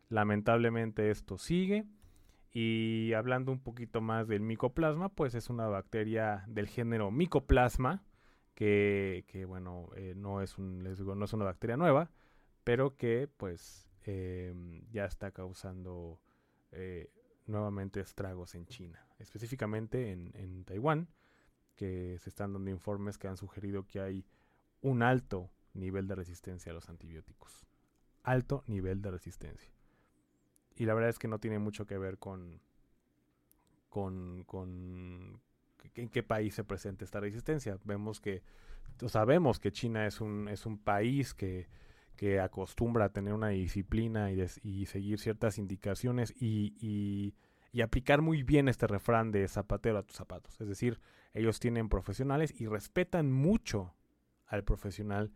Lamentablemente 0.09 1.09
esto 1.09 1.37
sigue. 1.37 1.85
Y 2.51 3.13
hablando 3.13 3.51
un 3.51 3.59
poquito 3.59 4.01
más 4.01 4.27
del 4.27 4.41
micoplasma, 4.41 5.09
pues 5.09 5.35
es 5.35 5.49
una 5.49 5.67
bacteria 5.67 6.45
del 6.47 6.67
género 6.67 7.11
micoplasma, 7.11 8.03
que, 8.53 9.45
bueno, 9.47 9.89
eh, 9.97 10.13
no, 10.15 10.41
es 10.41 10.57
un, 10.57 10.83
no 10.83 11.25
es 11.25 11.33
una 11.33 11.45
bacteria 11.45 11.75
nueva, 11.75 12.11
pero 12.63 12.95
que 12.95 13.27
pues 13.35 13.89
em, 14.03 14.89
ya 14.89 15.03
está 15.03 15.31
causando 15.31 16.21
eh, 16.71 17.11
nuevamente 17.45 17.99
estragos 17.99 18.55
en 18.55 18.65
China, 18.67 19.05
específicamente 19.19 20.13
en, 20.13 20.31
en 20.35 20.63
Taiwán, 20.63 21.09
que 21.75 22.17
se 22.19 22.29
están 22.29 22.53
dando 22.53 22.71
informes 22.71 23.17
que 23.17 23.27
han 23.27 23.35
sugerido 23.35 23.85
que 23.85 23.99
hay 23.99 24.25
un 24.85 25.03
alto 25.03 25.51
nivel 25.73 26.07
de 26.07 26.15
resistencia 26.15 26.71
a 26.71 26.75
los 26.75 26.89
antibióticos. 26.89 27.65
Alto 28.23 28.63
nivel 28.67 29.01
de 29.01 29.11
resistencia 29.11 29.75
y 30.75 30.85
la 30.85 30.93
verdad 30.93 31.09
es 31.09 31.19
que 31.19 31.27
no 31.27 31.39
tiene 31.39 31.59
mucho 31.59 31.85
que 31.85 31.97
ver 31.97 32.17
con, 32.17 32.61
con, 33.89 34.43
con 34.43 35.41
en 35.95 36.09
qué 36.09 36.23
país 36.23 36.53
se 36.53 36.63
presenta 36.63 37.05
esta 37.05 37.19
resistencia. 37.19 37.77
Vemos 37.85 38.19
que, 38.19 38.43
sabemos 39.07 39.59
que 39.59 39.71
China 39.71 40.05
es 40.05 40.19
un, 40.19 40.49
es 40.49 40.65
un 40.65 40.77
país 40.77 41.33
que, 41.33 41.67
que 42.15 42.39
acostumbra 42.39 43.05
a 43.05 43.09
tener 43.09 43.33
una 43.33 43.49
disciplina 43.49 44.31
y, 44.31 44.85
seguir 44.85 45.19
ciertas 45.19 45.57
indicaciones 45.57 46.33
y, 46.37 46.75
y, 46.81 47.33
aplicar 47.81 48.21
muy 48.21 48.43
bien 48.43 48.69
este 48.69 48.87
refrán 48.87 49.31
de 49.31 49.47
zapatero 49.49 49.97
a 49.97 50.03
tus 50.03 50.15
zapatos. 50.15 50.59
Es 50.61 50.67
decir, 50.67 51.01
ellos 51.33 51.59
tienen 51.59 51.89
profesionales 51.89 52.53
y 52.57 52.67
respetan 52.67 53.31
mucho 53.31 53.93
al 54.47 54.63
profesional 54.63 55.31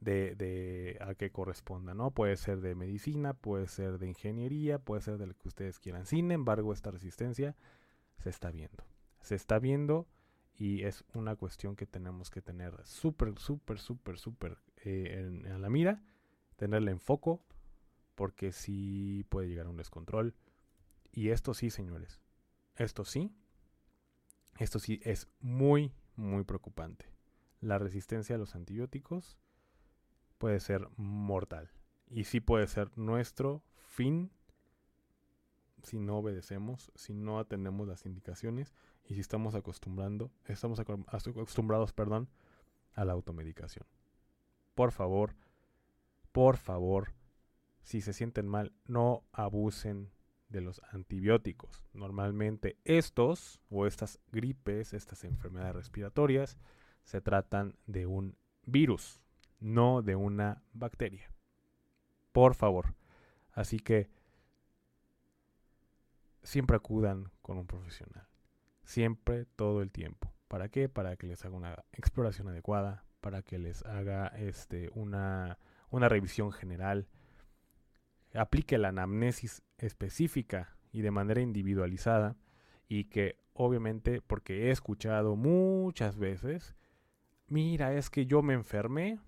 de, 0.00 0.98
a 1.00 1.14
que 1.14 1.30
corresponda, 1.30 1.94
¿no? 1.94 2.10
Puede 2.10 2.36
ser 2.36 2.60
de 2.60 2.74
medicina, 2.74 3.32
puede 3.34 3.68
ser 3.68 3.98
de 3.98 4.08
ingeniería, 4.08 4.78
puede 4.78 5.00
ser 5.00 5.18
de 5.18 5.26
lo 5.26 5.34
que 5.34 5.48
ustedes 5.48 5.78
quieran. 5.78 6.06
Sin 6.06 6.30
embargo, 6.30 6.72
esta 6.72 6.90
resistencia 6.90 7.56
se 8.18 8.30
está 8.30 8.50
viendo. 8.50 8.84
Se 9.20 9.34
está 9.34 9.58
viendo 9.58 10.06
y 10.56 10.82
es 10.82 11.04
una 11.14 11.36
cuestión 11.36 11.74
que 11.74 11.86
tenemos 11.86 12.30
que 12.30 12.42
tener 12.42 12.74
súper, 12.84 13.38
súper, 13.38 13.78
súper, 13.78 14.18
súper 14.18 14.58
eh, 14.84 15.42
en, 15.44 15.60
la 15.62 15.70
mira, 15.70 16.02
tenerla 16.56 16.90
en 16.90 17.00
foco, 17.00 17.42
porque 18.14 18.52
sí 18.52 19.24
puede 19.28 19.48
llegar 19.48 19.66
a 19.66 19.70
un 19.70 19.76
descontrol. 19.76 20.34
Y 21.12 21.30
esto 21.30 21.54
sí, 21.54 21.70
señores, 21.70 22.20
esto 22.76 23.04
sí, 23.04 23.32
esto 24.58 24.78
sí 24.78 25.00
es 25.02 25.28
muy, 25.40 25.92
muy 26.16 26.44
preocupante. 26.44 27.13
La 27.64 27.78
resistencia 27.78 28.36
a 28.36 28.38
los 28.38 28.54
antibióticos 28.54 29.38
puede 30.36 30.60
ser 30.60 30.86
mortal. 30.96 31.70
Y 32.10 32.24
sí 32.24 32.40
puede 32.40 32.66
ser 32.66 32.90
nuestro 32.98 33.64
fin 33.78 34.30
si 35.82 35.98
no 35.98 36.18
obedecemos, 36.18 36.92
si 36.94 37.14
no 37.14 37.38
atendemos 37.38 37.88
las 37.88 38.04
indicaciones 38.04 38.74
y 39.06 39.14
si 39.14 39.20
estamos 39.20 39.54
acostumbrando, 39.54 40.30
estamos 40.44 40.78
acostumbrados, 40.78 41.94
perdón, 41.94 42.28
a 42.92 43.06
la 43.06 43.14
automedicación. 43.14 43.86
Por 44.74 44.92
favor, 44.92 45.34
por 46.32 46.58
favor, 46.58 47.14
si 47.82 48.02
se 48.02 48.12
sienten 48.12 48.46
mal, 48.46 48.74
no 48.84 49.24
abusen 49.32 50.10
de 50.50 50.60
los 50.60 50.82
antibióticos. 50.90 51.82
Normalmente 51.94 52.78
estos 52.84 53.62
o 53.70 53.86
estas 53.86 54.20
gripes, 54.32 54.92
estas 54.92 55.24
enfermedades 55.24 55.76
respiratorias, 55.76 56.58
se 57.04 57.20
tratan 57.20 57.76
de 57.86 58.06
un 58.06 58.36
virus 58.64 59.20
no 59.60 60.02
de 60.02 60.14
una 60.14 60.62
bacteria. 60.72 61.30
Por 62.32 62.54
favor. 62.54 62.94
Así 63.52 63.78
que 63.78 64.10
siempre 66.42 66.76
acudan 66.76 67.30
con 67.40 67.56
un 67.58 67.66
profesional. 67.66 68.28
Siempre, 68.84 69.46
todo 69.56 69.80
el 69.80 69.90
tiempo. 69.90 70.34
¿Para 70.48 70.68
qué? 70.68 70.88
Para 70.88 71.16
que 71.16 71.26
les 71.26 71.44
haga 71.44 71.56
una 71.56 71.84
exploración 71.92 72.48
adecuada, 72.48 73.04
para 73.20 73.42
que 73.42 73.58
les 73.58 73.84
haga 73.86 74.26
este, 74.36 74.90
una, 74.94 75.58
una 75.90 76.08
revisión 76.08 76.52
general, 76.52 77.08
aplique 78.34 78.76
la 78.76 78.88
anamnesis 78.88 79.62
específica 79.78 80.76
y 80.92 81.00
de 81.00 81.10
manera 81.10 81.40
individualizada 81.40 82.36
y 82.88 83.04
que 83.04 83.38
obviamente, 83.54 84.20
porque 84.20 84.66
he 84.66 84.70
escuchado 84.70 85.36
muchas 85.36 86.18
veces, 86.18 86.74
mira, 87.46 87.94
es 87.94 88.10
que 88.10 88.26
yo 88.26 88.42
me 88.42 88.54
enfermé, 88.54 89.18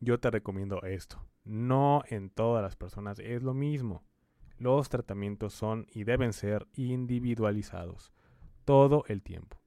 yo 0.00 0.20
te 0.20 0.30
recomiendo 0.30 0.82
esto. 0.82 1.22
No 1.44 2.02
en 2.08 2.30
todas 2.30 2.62
las 2.62 2.76
personas 2.76 3.18
es 3.18 3.42
lo 3.42 3.54
mismo. 3.54 4.04
Los 4.58 4.88
tratamientos 4.88 5.52
son 5.52 5.86
y 5.92 6.04
deben 6.04 6.32
ser 6.32 6.66
individualizados. 6.74 8.12
Todo 8.64 9.04
el 9.08 9.22
tiempo. 9.22 9.60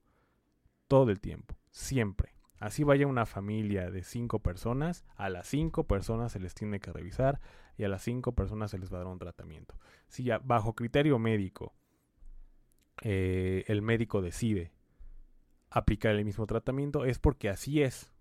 Todo 0.87 1.11
el 1.11 1.19
tiempo. 1.19 1.55
Siempre. 1.69 2.33
Así 2.59 2.83
vaya 2.83 3.07
una 3.07 3.25
familia 3.25 3.89
de 3.89 4.03
cinco 4.03 4.39
personas, 4.39 5.05
a 5.15 5.29
las 5.29 5.47
cinco 5.47 5.85
personas 5.85 6.33
se 6.33 6.39
les 6.41 6.53
tiene 6.53 6.81
que 6.81 6.91
revisar 6.91 7.39
y 7.77 7.85
a 7.85 7.89
las 7.89 8.01
cinco 8.01 8.33
personas 8.33 8.71
se 8.71 8.77
les 8.77 8.91
va 8.91 8.97
a 8.97 8.99
dar 8.99 9.07
un 9.07 9.19
tratamiento. 9.19 9.75
Si 10.07 10.23
ya 10.23 10.39
bajo 10.39 10.73
criterio 10.73 11.17
médico 11.19 11.73
eh, 13.01 13.63
el 13.67 13.81
médico 13.81 14.21
decide 14.21 14.73
aplicar 15.69 16.15
el 16.15 16.25
mismo 16.25 16.45
tratamiento, 16.47 17.05
es 17.05 17.19
porque 17.19 17.49
así 17.49 17.81
es. 17.81 18.11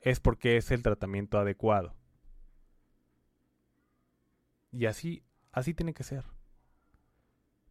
Es 0.00 0.20
porque 0.20 0.56
es 0.56 0.70
el 0.70 0.82
tratamiento 0.82 1.38
adecuado. 1.38 1.94
Y 4.72 4.86
así, 4.86 5.24
así 5.52 5.74
tiene 5.74 5.94
que 5.94 6.04
ser. 6.04 6.24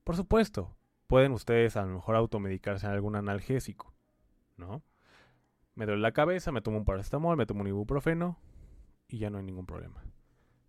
Por 0.04 0.16
supuesto, 0.16 0.76
pueden 1.08 1.32
ustedes 1.32 1.78
a 1.78 1.86
lo 1.86 1.94
mejor 1.94 2.16
automedicarse 2.16 2.86
en 2.86 2.94
algún 2.94 3.16
analgésico, 3.16 3.94
¿no? 4.58 4.84
Me 5.76 5.86
duele 5.86 6.02
la 6.02 6.12
cabeza, 6.12 6.52
me 6.52 6.62
tomo 6.62 6.78
un 6.78 6.86
paracetamol, 6.86 7.38
me 7.38 7.46
tomo 7.46 7.62
un 7.62 7.68
ibuprofeno 7.68 8.38
y 9.08 9.20
ya 9.20 9.30
no 9.30 9.38
hay 9.38 9.44
ningún 9.44 9.66
problema. 9.66 10.04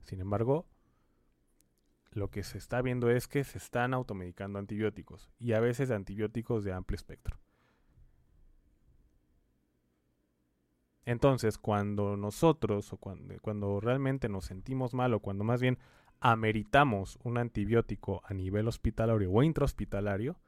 Sin 0.03 0.21
embargo, 0.21 0.67
lo 2.13 2.31
que 2.31 2.43
se 2.43 2.59
está 2.59 2.83
viendo 2.83 3.11
es 3.11 3.29
que 3.29 3.45
se 3.45 3.59
están 3.59 3.95
automedicando 3.95 4.59
antibióticos 4.59 5.31
y 5.39 5.53
a 5.53 5.61
veces 5.61 5.91
antibióticos 5.91 6.65
de 6.65 6.73
amplio 6.73 6.97
espectro. 6.97 7.39
Entonces, 11.05 11.59
cuando 11.59 12.17
nosotros 12.17 12.93
o 12.93 12.97
cuando, 12.97 13.35
cuando, 13.41 13.81
realmente 13.81 14.29
nos 14.29 14.45
sentimos 14.45 14.95
mal 14.95 15.15
o 15.15 15.21
cuando 15.21 15.45
más 15.45 15.61
bien 15.61 15.79
ameritamos 16.21 17.19
un 17.25 17.39
antibiótico 17.39 18.23
a 18.25 18.35
nivel 18.35 18.69
hospitalario 18.69 19.33
o 19.33 19.43
intrahospitalario, 19.43 20.39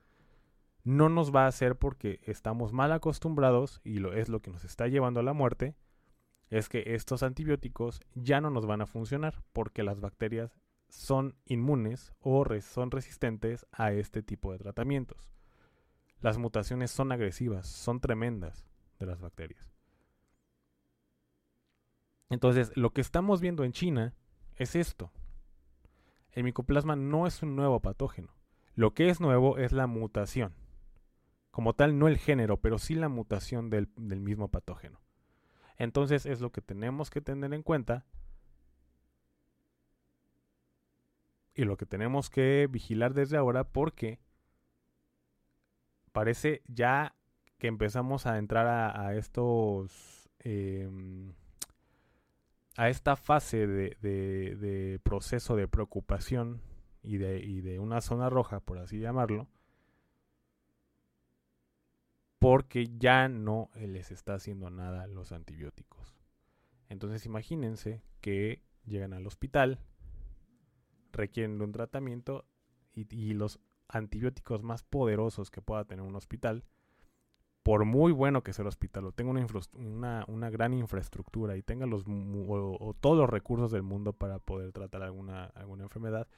no 0.84 1.08
nos 1.08 1.34
va 1.34 1.44
a 1.44 1.48
hacer 1.48 1.76
porque 1.76 2.20
estamos 2.24 2.72
mal 2.72 2.92
acostumbrados 2.92 3.80
y 3.82 3.98
lo 3.98 4.12
es 4.12 4.28
lo 4.28 4.40
que 4.40 4.50
nos 4.50 4.64
está 4.64 4.88
llevando 4.88 5.20
a 5.20 5.22
la 5.22 5.32
muerte, 5.32 5.74
es 6.50 6.68
que 6.68 6.94
estos 6.94 7.22
antibióticos 7.22 8.00
ya 8.14 8.40
no 8.40 8.50
nos 8.50 8.66
van 8.66 8.82
a 8.82 8.86
funcionar 8.86 9.42
porque 9.52 9.82
las 9.82 10.00
bacterias 10.00 10.60
son 10.92 11.34
inmunes 11.46 12.12
o 12.20 12.44
son 12.60 12.90
resistentes 12.90 13.66
a 13.72 13.92
este 13.92 14.22
tipo 14.22 14.52
de 14.52 14.58
tratamientos. 14.58 15.30
Las 16.20 16.36
mutaciones 16.36 16.90
son 16.90 17.12
agresivas, 17.12 17.66
son 17.66 18.00
tremendas 18.00 18.66
de 18.98 19.06
las 19.06 19.20
bacterias. 19.20 19.72
Entonces, 22.28 22.72
lo 22.76 22.90
que 22.90 23.00
estamos 23.00 23.40
viendo 23.40 23.64
en 23.64 23.72
China 23.72 24.14
es 24.56 24.76
esto. 24.76 25.10
El 26.30 26.44
micoplasma 26.44 26.94
no 26.94 27.26
es 27.26 27.42
un 27.42 27.56
nuevo 27.56 27.80
patógeno. 27.80 28.28
Lo 28.74 28.92
que 28.92 29.08
es 29.08 29.20
nuevo 29.20 29.56
es 29.58 29.72
la 29.72 29.86
mutación. 29.86 30.54
Como 31.50 31.74
tal, 31.74 31.98
no 31.98 32.06
el 32.06 32.18
género, 32.18 32.58
pero 32.58 32.78
sí 32.78 32.94
la 32.94 33.08
mutación 33.08 33.70
del, 33.70 33.88
mismo 33.96 34.48
patógeno. 34.48 35.00
Entonces 35.78 36.26
es 36.26 36.40
lo 36.40 36.52
que 36.52 36.60
tenemos 36.60 37.10
que 37.10 37.22
tener 37.22 37.52
en 37.54 37.62
cuenta 37.62 38.04
y 41.54 41.64
lo 41.64 41.76
que 41.76 41.86
tenemos 41.86 42.30
que 42.30 42.68
vigilar 42.70 43.14
desde 43.14 43.36
ahora 43.36 43.64
porque 43.64 44.18
parece 46.12 46.62
ya 46.66 47.14
que 47.58 47.68
empezamos 47.68 48.26
a 48.26 48.38
entrar 48.38 48.66
a, 48.66 49.14
estos 49.14 50.28
em, 50.40 51.32
a 52.76 52.88
esta 52.88 53.16
fase 53.16 53.66
de, 53.66 55.00
proceso 55.02 55.56
de 55.56 55.68
preocupación 55.68 56.60
y 57.02 57.18
de 57.18 57.78
una 57.78 58.00
zona 58.00 58.30
roja, 58.30 58.60
por 58.60 58.78
así 58.78 58.98
llamarlo, 58.98 59.48
porque 62.42 62.88
ya 62.98 63.28
no 63.28 63.70
les 63.76 64.10
está 64.10 64.34
haciendo 64.34 64.68
nada 64.68 65.06
los 65.06 65.30
antibióticos. 65.30 66.16
Entonces 66.88 67.24
imagínense 67.24 68.02
que 68.20 68.62
llegan 68.84 69.12
al 69.12 69.28
hospital, 69.28 69.78
requieren 71.12 71.58
de 71.58 71.64
un 71.64 71.72
tratamiento 71.72 72.44
y, 72.94 73.32
los 73.34 73.58
antibióticos 73.88 74.62
más 74.62 74.82
poderosos 74.82 75.50
que 75.50 75.62
pueda 75.62 75.84
tener 75.84 76.04
un 76.04 76.16
hospital, 76.16 76.64
por 77.62 77.84
muy 77.84 78.12
bueno 78.12 78.42
que 78.42 78.52
sea 78.52 78.62
el 78.64 78.68
hospital 78.68 79.06
o 79.06 79.12
tenga 79.12 79.30
una, 79.30 80.50
gran 80.50 80.74
infraestructura 80.74 81.56
y 81.56 81.62
tenga 81.62 81.86
todos 81.86 83.18
los 83.18 83.30
recursos 83.30 83.70
del 83.70 83.82
mundo 83.82 84.12
para 84.12 84.38
poder 84.38 84.72
tratar 84.72 85.02
alguna, 85.02 85.44
alguna 85.44 85.84
enfermedad, 85.84 86.28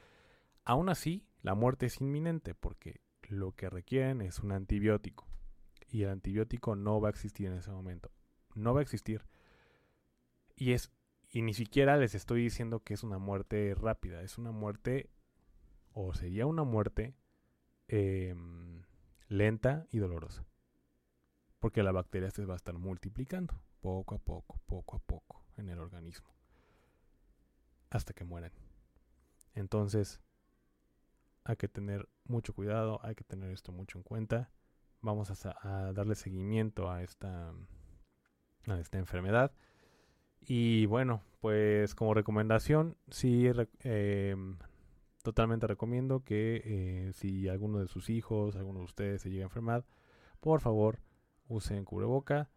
aún 0.65 0.89
así 0.89 1.25
la 1.43 1.55
muerte 1.55 1.87
es 1.87 2.01
inminente 2.01 2.55
porque 2.55 3.01
lo 3.29 3.53
que 3.53 3.71
requieren 3.71 4.21
es 4.21 4.41
un 4.41 4.53
antibiótico 4.53 5.27
y 5.95 6.03
el 6.03 6.11
antibiótico 6.11 6.75
no 6.75 7.01
va 7.01 7.09
a 7.09 7.11
existir 7.11 7.47
en 7.47 7.55
ese 7.55 7.71
momento. 7.71 8.11
No 8.55 8.75
va 8.75 8.81
a 8.81 8.83
existir. 8.83 9.23
Y 10.57 10.73
es 10.73 10.91
y 11.35 11.43
ni 11.43 11.53
siquiera 11.53 11.97
les 11.97 12.15
estoy 12.15 12.43
diciendo 12.43 12.85
que 12.85 12.95
es 12.95 13.03
una 13.03 13.19
muerte 13.19 13.75
rápida, 13.75 14.23
es 14.23 14.39
una 14.39 14.53
muerte 14.53 15.11
o 15.93 16.15
sería 16.15 16.47
una 16.47 16.63
muerte 16.63 17.17
em, 17.89 18.83
lenta 19.29 19.87
y 19.91 19.99
dolorosa. 19.99 20.47
Porque 21.59 21.83
la 21.83 21.93
bacteria 21.93 22.31
se 22.31 22.45
va 22.45 22.55
a 22.55 22.57
estar 22.57 22.79
multiplicando 22.79 23.61
poco 23.81 24.15
a 24.15 24.19
poco, 24.19 24.61
poco 24.67 24.97
a 24.97 25.01
poco 25.01 25.45
en 25.57 25.69
el 25.69 25.81
organismo. 25.81 26.29
Hasta 27.91 28.13
que 28.13 28.23
mueran. 28.25 28.53
Entonces, 29.55 30.21
hay 31.43 31.57
que 31.57 31.67
tener 31.67 32.09
mucho 32.25 32.55
cuidado, 32.55 33.01
hay 33.03 33.17
que 33.17 33.25
tener 33.25 33.51
esto 33.51 33.73
mucho 33.73 33.99
en 33.99 34.05
cuenta 34.05 34.53
vamos 35.05 35.31
a, 35.47 35.93
darle 35.93 36.15
seguimiento 36.15 36.91
a 36.91 37.03
esta, 37.03 37.53
a 38.67 38.79
esta 38.79 38.99
enfermedad. 38.99 39.53
Y 40.47 40.87
bueno, 40.87 41.23
pues 41.41 41.95
como 41.95 42.15
recomendación, 42.15 42.97
sí, 43.11 43.47
em, 43.81 44.57
totalmente 45.23 45.67
recomiendo 45.67 46.25
que 46.25 46.63
eh, 46.65 47.13
si 47.15 47.49
alguno 47.49 47.79
de 47.79 47.89
sus 47.89 48.11
hijos, 48.11 48.57
alguno 48.57 48.81
de 48.81 48.85
ustedes 48.85 49.23
se 49.23 49.31
llega 49.31 49.45
a 49.45 49.47
enfermar, 49.47 49.85
por 50.41 50.61
favor 50.61 51.01
usen 51.49 51.85
cubreboca, 51.85 52.51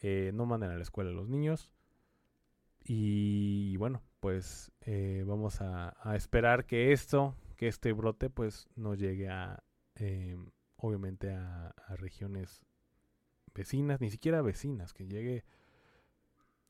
eh, 0.00 0.30
no 0.34 0.46
manden 0.46 0.70
a 0.70 0.76
la 0.76 0.82
escuela 0.82 1.10
a 1.10 1.14
los 1.14 1.28
niños. 1.28 1.72
Y 2.84 3.76
bueno, 3.76 4.02
pues 4.20 4.72
eh, 4.80 5.24
vamos 5.26 5.60
a, 5.60 5.96
a, 6.02 6.16
esperar 6.16 6.66
que 6.66 6.92
esto, 6.92 7.36
que 7.56 7.68
este 7.68 7.92
brote, 7.92 8.30
pues 8.30 8.68
nos 8.76 8.98
llegue 8.98 9.28
a 9.28 9.62
em, 9.94 10.50
obviamente 10.82 11.32
a, 11.32 11.74
regiones 11.96 12.64
vecinas, 13.54 14.00
ni 14.00 14.10
siquiera 14.10 14.42
vecinas, 14.42 14.92
que 14.92 15.06
llegue, 15.06 15.44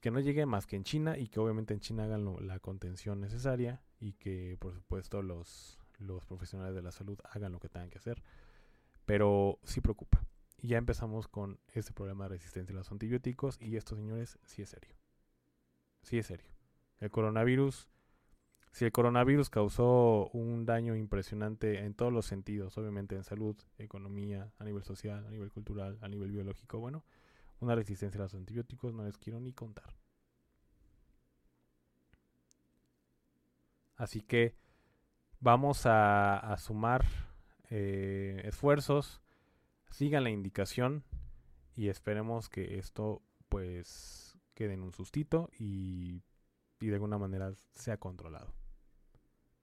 que 0.02 0.10
no 0.10 0.18
llegue 0.18 0.44
más 0.46 0.66
que 0.66 0.74
en 0.74 0.82
China 0.82 1.16
y 1.16 1.28
que 1.28 1.38
obviamente 1.38 1.72
en 1.72 1.80
China 1.80 2.04
hagan 2.04 2.26
la 2.46 2.58
contención 2.58 3.20
necesaria 3.20 3.80
y 4.00 4.14
que 4.14 4.56
por 4.58 4.74
supuesto 4.74 5.22
los, 5.22 5.78
los 5.98 6.26
profesionales 6.26 6.74
de 6.74 6.82
la 6.82 6.90
salud 6.90 7.18
hagan 7.30 7.52
lo 7.52 7.60
que 7.60 7.68
tengan 7.68 7.88
que 7.88 7.98
hacer. 7.98 8.20
Pero 9.06 9.60
sí 9.62 9.80
preocupa. 9.80 10.26
Y 10.58 10.68
ya 10.68 10.78
empezamos 10.78 11.28
con 11.28 11.60
este 11.72 11.92
problema 11.92 12.24
de 12.24 12.30
resistencia 12.30 12.74
a 12.74 12.78
los 12.78 12.90
antibióticos 12.90 13.56
y 13.60 13.76
esto, 13.76 13.94
señores, 13.94 14.40
sí 14.44 14.62
es 14.62 14.70
serio. 14.70 14.96
Sí 16.02 16.18
es 16.18 16.26
serio. 16.26 16.50
El 16.98 17.12
coronavirus 17.12 17.88
si 18.72 18.86
el 18.86 18.90
coronavirus 18.90 19.50
causó 19.50 20.30
un 20.32 20.64
daño 20.64 20.96
impresionante 20.96 21.80
en 21.80 21.94
todos 21.94 22.10
los 22.10 22.24
sentidos, 22.24 22.76
obviamente 22.78 23.14
en 23.14 23.22
salud, 23.22 23.54
economía, 23.76 24.50
a 24.58 24.64
nivel 24.64 24.82
social, 24.82 25.26
a 25.26 25.30
nivel 25.30 25.52
cultural, 25.52 25.98
a 26.00 26.08
nivel 26.08 26.32
biológico, 26.32 26.78
bueno, 26.78 27.04
una 27.62 27.74
resistencia 27.74 28.20
a 28.20 28.24
los 28.24 28.34
antibióticos 28.34 28.92
no 28.92 29.04
les 29.04 29.16
quiero 29.18 29.40
ni 29.40 29.52
contar. 29.52 29.94
Así 33.96 34.20
que 34.20 34.56
vamos 35.40 35.82
a, 35.86 36.54
sumar 36.58 37.04
eh, 37.70 38.42
esfuerzos, 38.44 39.22
sigan 39.90 40.24
la 40.24 40.30
indicación 40.30 41.04
y 41.74 41.88
esperemos 41.88 42.48
que 42.48 42.78
esto 42.78 43.22
pues 43.48 44.38
quede 44.54 44.74
en 44.74 44.82
un 44.82 44.92
sustito 44.92 45.50
y 45.58 46.22
de 46.80 46.94
alguna 46.94 47.16
manera 47.16 47.54
sea 47.74 47.96
controlado 47.96 48.52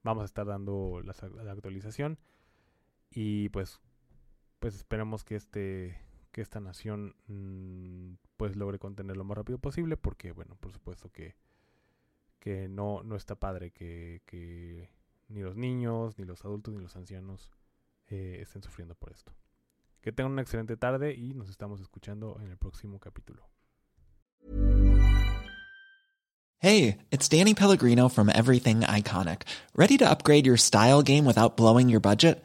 vamos 0.02 0.22
a 0.22 0.26
estar 0.26 0.46
dando 0.46 1.02
la, 1.02 1.12
actualización 1.52 2.18
y 3.10 3.48
pues 3.50 3.80
pues 4.58 4.74
esperemos 4.74 5.24
que 5.24 5.36
este 5.36 6.00
que 6.30 6.40
esta 6.40 6.60
nación 6.60 7.14
mm, 7.26 8.14
pues 8.36 8.56
logre 8.56 8.78
contener 8.78 9.16
lo 9.16 9.24
más 9.24 9.36
rápido 9.36 9.58
posible 9.58 9.96
porque 9.96 10.32
bueno 10.32 10.56
por 10.60 10.72
supuesto 10.72 11.10
que 11.10 11.36
que 12.38 12.68
no 12.68 13.02
no 13.02 13.16
está 13.16 13.34
padre 13.34 13.70
que, 13.70 14.22
que 14.26 14.90
ni 15.28 15.40
los 15.40 15.56
niños 15.56 16.18
ni 16.18 16.24
los 16.24 16.44
adultos 16.44 16.74
ni 16.74 16.80
los 16.80 16.96
ancianos 16.96 17.50
eh, 18.06 18.38
estén 18.40 18.62
sufriendo 18.62 18.94
por 18.94 19.12
esto 19.12 19.32
que 20.00 20.12
tengan 20.12 20.32
una 20.32 20.42
excelente 20.42 20.76
tarde 20.76 21.14
y 21.14 21.34
nos 21.34 21.50
estamos 21.50 21.80
escuchando 21.80 22.38
en 22.40 22.48
el 22.48 22.56
próximo 22.56 22.98
capítulo 22.98 23.48
Hey, 26.62 26.98
it's 27.10 27.26
Danny 27.26 27.54
Pellegrino 27.54 28.10
from 28.10 28.28
Everything 28.28 28.82
Iconic. 28.82 29.44
¿Ready 29.74 29.96
to 29.96 30.10
upgrade 30.10 30.44
your 30.44 30.58
style 30.58 31.00
game 31.00 31.24
without 31.24 31.56
blowing 31.56 31.88
your 31.88 32.00
budget? 32.00 32.44